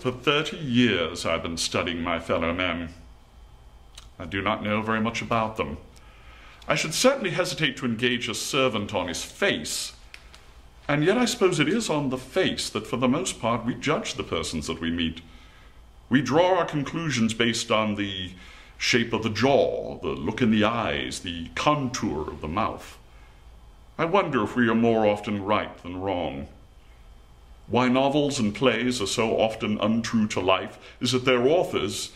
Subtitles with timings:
[0.00, 2.88] For thirty years I've been studying my fellow men.
[4.18, 5.76] I do not know very much about them.
[6.66, 9.92] I should certainly hesitate to engage a servant on his face,
[10.88, 13.74] and yet I suppose it is on the face that, for the most part, we
[13.74, 15.20] judge the persons that we meet.
[16.08, 18.32] We draw our conclusions based on the
[18.78, 22.96] shape of the jaw, the look in the eyes, the contour of the mouth.
[23.98, 26.48] I wonder if we are more often right than wrong.
[27.70, 32.10] Why novels and plays are so often untrue to life is that their authors,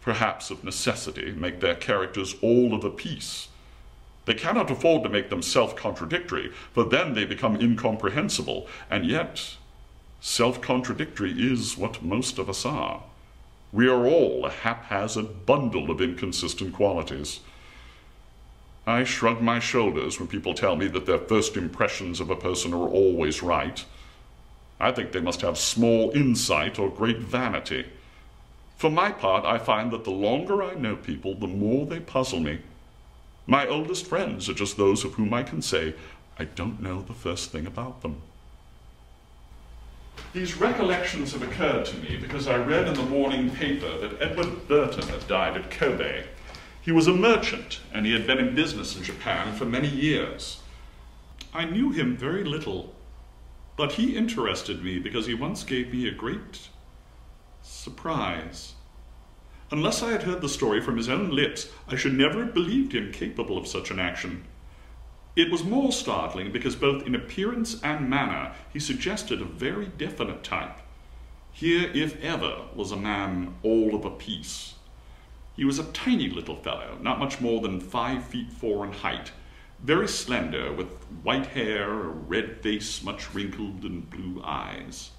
[0.00, 3.48] perhaps of necessity, make their characters all of a piece.
[4.24, 9.56] They cannot afford to make them self contradictory, for then they become incomprehensible, and yet
[10.20, 13.02] self contradictory is what most of us are.
[13.72, 17.40] We are all a haphazard bundle of inconsistent qualities.
[18.86, 22.72] I shrug my shoulders when people tell me that their first impressions of a person
[22.72, 23.84] are always right.
[24.84, 27.86] I think they must have small insight or great vanity.
[28.76, 32.40] For my part, I find that the longer I know people, the more they puzzle
[32.40, 32.58] me.
[33.46, 35.94] My oldest friends are just those of whom I can say,
[36.38, 38.20] I don't know the first thing about them.
[40.34, 44.68] These recollections have occurred to me because I read in the morning paper that Edward
[44.68, 46.24] Burton had died at Kobe.
[46.82, 50.60] He was a merchant and he had been in business in Japan for many years.
[51.54, 52.92] I knew him very little,
[53.76, 56.68] but he interested me because he once gave me a great
[57.62, 58.74] surprise.
[59.70, 62.94] Unless I had heard the story from his own lips, I should never have believed
[62.94, 64.44] him capable of such an action.
[65.34, 70.44] It was more startling because both in appearance and manner he suggested a very definite
[70.44, 70.78] type.
[71.52, 74.74] Here, if ever, was a man all of a piece.
[75.56, 79.32] He was a tiny little fellow, not much more than five feet four in height,
[79.84, 80.88] very slender, with
[81.22, 85.10] white hair, a red face much wrinkled, and blue eyes.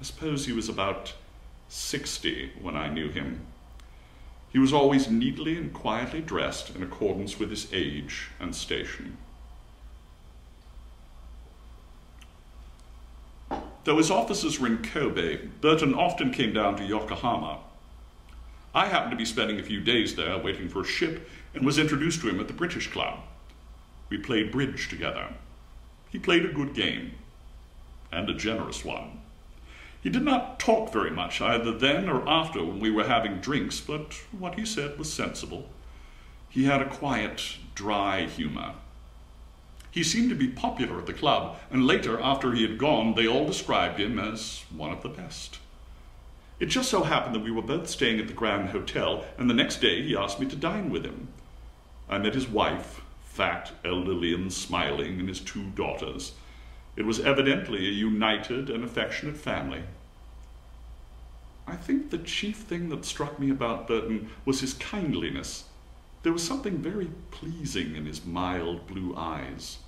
[0.00, 1.14] I suppose he was about
[1.68, 3.46] sixty when I knew him.
[4.50, 9.18] He was always neatly and quietly dressed in accordance with his age and station.
[13.84, 17.60] Though his offices were in Kobe, Burton often came down to Yokohama.
[18.74, 21.78] I happened to be spending a few days there waiting for a ship and was
[21.78, 23.20] introduced to him at the British Club.
[24.08, 25.34] We played bridge together.
[26.10, 27.12] He played a good game,
[28.12, 29.20] and a generous one.
[30.02, 33.80] He did not talk very much either then or after when we were having drinks,
[33.80, 35.68] but what he said was sensible.
[36.48, 38.74] He had a quiet, dry humor.
[39.90, 43.26] He seemed to be popular at the club, and later, after he had gone, they
[43.26, 45.58] all described him as one of the best.
[46.60, 49.54] It just so happened that we were both staying at the Grand Hotel, and the
[49.54, 51.28] next day he asked me to dine with him.
[52.08, 53.00] I met his wife,
[53.36, 56.32] fat, elderly, and smiling, and his two daughters.
[56.96, 59.82] It was evidently a united and affectionate family.
[61.66, 65.64] I think the chief thing that struck me about Burton was his kindliness.
[66.22, 69.78] There was something very pleasing in his mild blue eyes.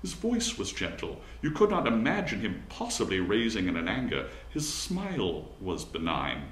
[0.00, 1.20] His voice was gentle.
[1.40, 4.28] You could not imagine him possibly raising in an anger.
[4.50, 6.42] His smile was benign.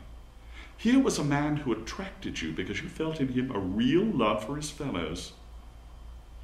[0.77, 4.45] Here was a man who attracted you because you felt in him a real love
[4.45, 5.33] for his fellows.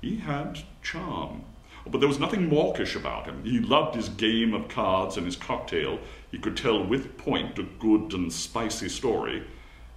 [0.00, 1.42] He had charm,
[1.86, 3.44] but there was nothing mawkish about him.
[3.44, 6.00] He loved his game of cards and his cocktail.
[6.30, 9.44] He could tell with point a good and spicy story,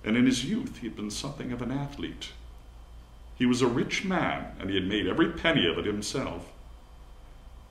[0.04, 2.32] and in his youth he had been something of an athlete.
[3.36, 6.52] He was a rich man, and he had made every penny of it himself.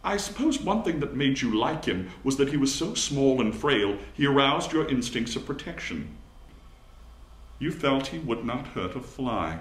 [0.03, 3.41] I suppose one thing that made you like him was that he was so small
[3.41, 6.17] and frail, he aroused your instincts of protection.
[7.59, 9.59] You felt he would not hurt a fly.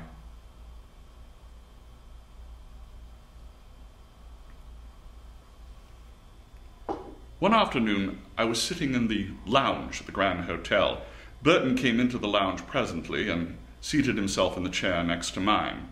[7.39, 11.03] One afternoon, I was sitting in the lounge at the Grand Hotel.
[11.43, 15.89] Burton came into the lounge presently and seated himself in the chair next to mine.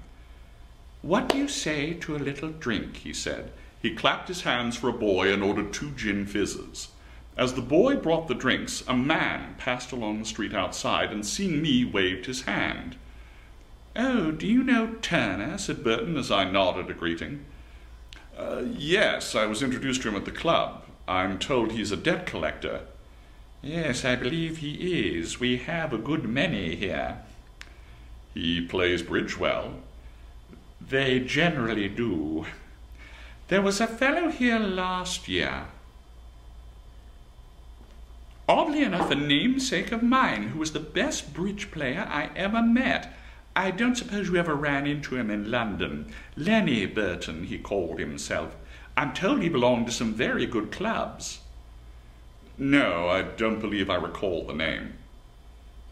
[1.04, 2.98] What do you say to a little drink?
[2.98, 3.52] he said.
[3.80, 6.88] He clapped his hands for a boy and ordered two gin fizzes.
[7.38, 11.62] As the boy brought the drinks, a man passed along the street outside and, seeing
[11.62, 12.96] me, waved his hand.
[13.96, 15.60] Oh, do you know Turner?
[15.60, 17.46] said Burton as I nodded a greeting.
[18.36, 20.85] Uh, yes, I was introduced to him at the club.
[21.07, 22.81] I'm told he's a debt collector.
[23.62, 25.40] Yes, I believe he is.
[25.40, 27.19] We have a good many here.
[28.34, 29.75] He plays bridge well.
[30.81, 32.46] They generally do.
[33.48, 35.66] There was a fellow here last year,
[38.48, 43.13] oddly enough, a namesake of mine, who was the best bridge player I ever met.
[43.56, 46.12] I don't suppose you ever ran into him in London.
[46.36, 48.56] Lenny Burton, he called himself.
[48.98, 51.40] I'm told he belonged to some very good clubs.
[52.58, 54.94] No, I don't believe I recall the name.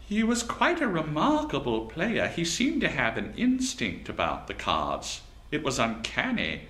[0.06, 2.28] He was quite a remarkable player.
[2.28, 5.20] He seemed to have an instinct about the cards.
[5.50, 6.62] It was uncanny.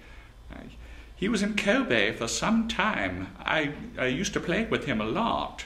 [1.17, 3.29] He was in Kobe for some time.
[3.39, 5.65] I, I used to play with him a lot.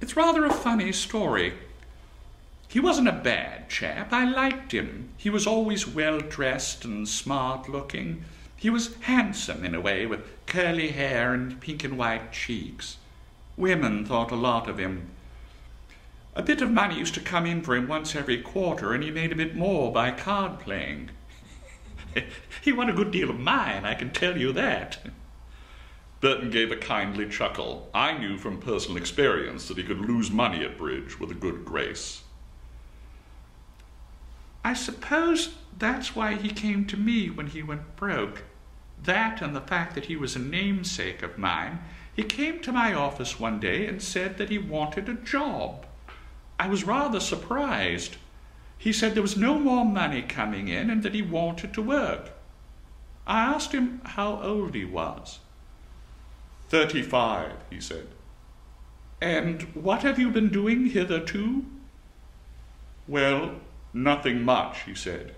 [0.00, 1.54] It's rather a funny story.
[2.70, 4.12] He wasn't a bad chap.
[4.12, 5.08] I liked him.
[5.16, 8.24] He was always well dressed and smart looking.
[8.56, 12.98] He was handsome in a way, with curly hair and pink and white cheeks.
[13.56, 15.08] Women thought a lot of him.
[16.34, 19.10] A bit of money used to come in for him once every quarter, and he
[19.10, 21.08] made a bit more by card playing.
[22.62, 24.98] he won a good deal of mine, I can tell you that.
[26.20, 27.88] Burton gave a kindly chuckle.
[27.94, 31.64] I knew from personal experience that he could lose money at bridge with a good
[31.64, 32.24] grace.
[34.64, 38.44] I suppose that's why he came to me when he went broke.
[39.02, 41.80] That and the fact that he was a namesake of mine.
[42.14, 45.86] He came to my office one day and said that he wanted a job.
[46.58, 48.16] I was rather surprised.
[48.76, 52.30] He said there was no more money coming in and that he wanted to work.
[53.26, 55.38] I asked him how old he was.
[56.68, 58.08] Thirty five, he said.
[59.20, 61.64] And what have you been doing hitherto?
[63.06, 63.56] Well,
[64.02, 65.34] nothing much, he said.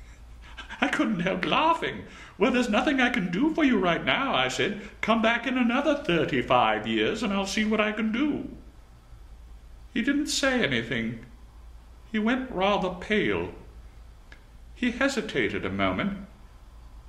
[0.80, 2.04] I couldn't help laughing.
[2.38, 4.80] Well, there's nothing I can do for you right now, I said.
[5.00, 8.48] Come back in another thirty five years and I'll see what I can do.
[9.92, 11.26] He didn't say anything.
[12.12, 13.52] He went rather pale.
[14.74, 16.26] He hesitated a moment,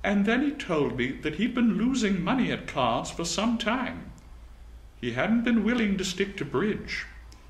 [0.04, 4.10] and then he told me that he'd been losing money at cards for some time.
[5.00, 7.06] He hadn't been willing to stick to bridge.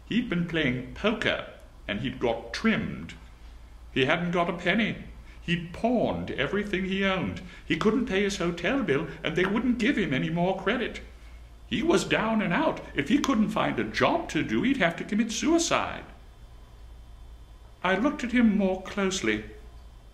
[0.07, 1.47] He'd been playing poker,
[1.93, 3.13] and he'd got trimmed.
[3.93, 4.97] He hadn't got a penny.
[5.43, 7.43] He'd pawned everything he owned.
[7.67, 11.03] He couldn't pay his hotel bill, and they wouldn't give him any more credit.
[11.67, 12.81] He was down and out.
[12.95, 16.05] If he couldn't find a job to do, he'd have to commit suicide.
[17.85, 19.45] I looked at him more closely.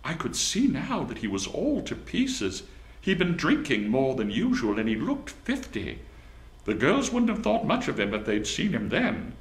[0.02, 2.64] I could see now that he was all to pieces.
[3.00, 6.00] He'd been drinking more than usual, and he looked fifty.
[6.64, 9.34] The girls wouldn't have thought much of him if they'd seen him then.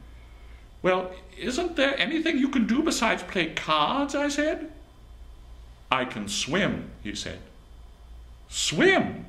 [0.81, 4.15] Well, isn't there anything you can do besides play cards?
[4.15, 4.71] I said.
[5.91, 7.39] I can swim, he said.
[8.49, 9.25] Swim?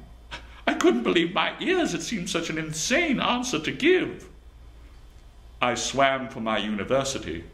[0.66, 1.94] I couldn't believe my ears.
[1.94, 4.28] It seemed such an insane answer to give.
[5.60, 7.44] I swam for my university.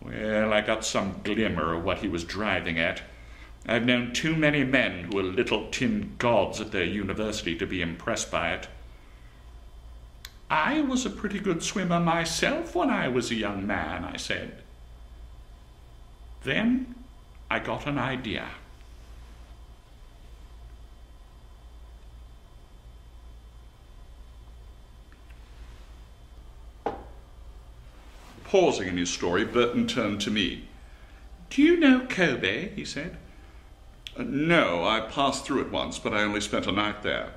[0.00, 3.02] Well, I got some glimmer of what he was driving at.
[3.66, 7.82] I've known too many men who were little tin gods at their university to be
[7.82, 8.68] impressed by it.
[10.50, 14.62] I was a pretty good swimmer myself when I was a young man, I said.
[16.42, 16.96] Then
[17.48, 18.48] I got an idea.
[28.42, 30.64] Pausing in his story, Burton turned to me.
[31.50, 32.74] Do you know Kobe?
[32.74, 33.16] he said.
[34.16, 37.34] Uh, no, I passed through it once, but I only spent a night there.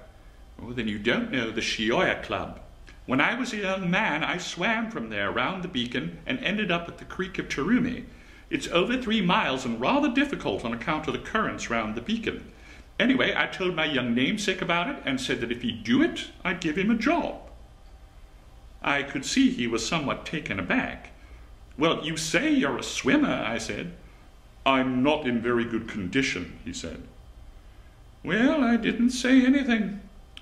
[0.60, 2.60] Oh, then you don't know the Shioya Club.
[3.06, 6.72] When I was a young man, I swam from there round the beacon and ended
[6.72, 8.06] up at the Creek of Tarumi.
[8.50, 12.52] It's over three miles and rather difficult on account of the currents round the beacon.
[13.00, 16.28] Anyway, I told my young namesake about it and said that if he'd do it,
[16.46, 17.42] I'd give him a job.
[18.82, 21.12] I could see he was somewhat taken aback.
[21.78, 23.94] Well, you say you're a swimmer, I said.
[24.66, 27.04] I'm not in very good condition, he said.
[28.24, 30.00] Well, I didn't say anything.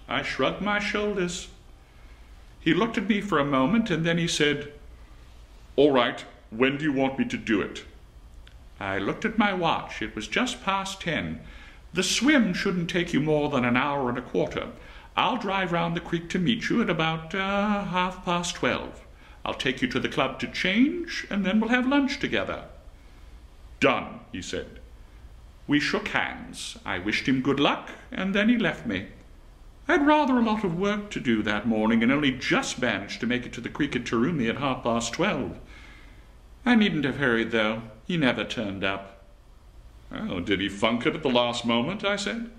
[0.08, 1.48] I shrugged my shoulders.
[2.62, 4.72] He looked at me for a moment and then he said,
[5.76, 7.84] All right, when do you want me to do it?
[8.80, 10.02] I looked at my watch.
[10.02, 11.42] It was just past ten.
[11.94, 14.70] The swim shouldn't take you more than an hour and a quarter.
[15.18, 19.06] I'll drive round the creek to meet you at about uh, half past twelve.
[19.44, 22.66] I'll take you to the club to change, and then we'll have lunch together.
[23.80, 24.80] Done, he said.
[25.68, 26.78] We shook hands.
[26.86, 29.08] I wished him good luck, and then he left me.
[29.88, 33.20] I had rather a lot of work to do that morning, and only just managed
[33.20, 35.60] to make it to the creek at Tarumi at half past twelve.
[36.66, 37.82] I needn't have hurried, though.
[38.06, 39.24] He never turned up.
[40.14, 42.04] Oh, did he funk it at the last moment?
[42.04, 42.52] I said.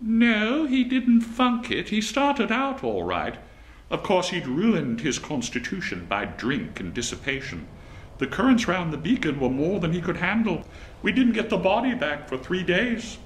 [0.00, 1.88] No, he didn't funk it.
[1.88, 3.36] He started out all right.
[3.90, 7.66] Of course, he'd ruined his constitution by drink and dissipation.
[8.18, 10.64] The currents round the beacon were more than he could handle.
[11.02, 13.18] We didn't get the body back for three days.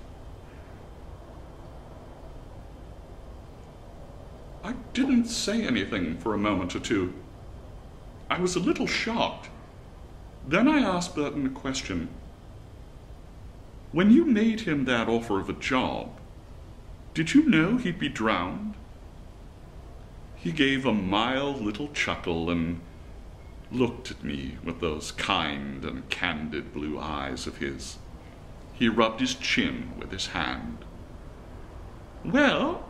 [4.62, 7.14] I didn't say anything for a moment or two.
[8.30, 9.48] I was a little shocked.
[10.46, 12.08] Then I asked Burton a question.
[13.92, 16.18] When you made him that offer of a job,
[17.14, 18.74] did you know he'd be drowned?
[20.34, 22.80] He gave a mild little chuckle and
[23.70, 27.98] looked at me with those kind and candid blue eyes of his.
[28.72, 30.78] He rubbed his chin with his hand.
[32.24, 32.81] Well,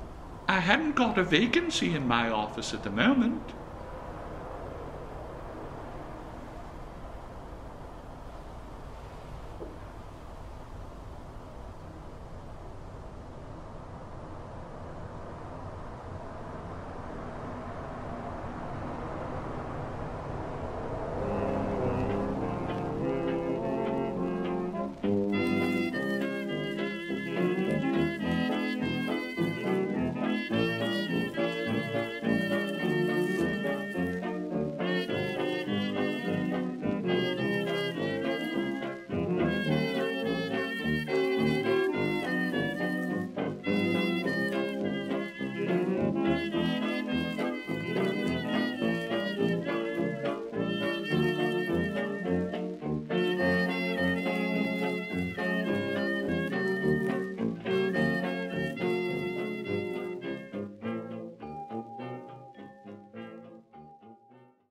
[0.62, 3.52] I haven't got a vacancy in my office at the moment.